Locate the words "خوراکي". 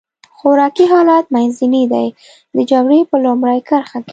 0.37-0.85